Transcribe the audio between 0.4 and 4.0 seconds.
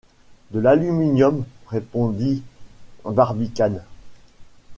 De l’aluminium, répondit Barbicane.